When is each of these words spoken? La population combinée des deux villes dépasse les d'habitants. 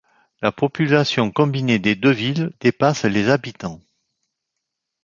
La 0.41 0.51
population 0.51 1.29
combinée 1.29 1.77
des 1.77 1.93
deux 1.93 2.09
villes 2.11 2.51
dépasse 2.59 3.03
les 3.05 3.27
d'habitants. 3.27 3.79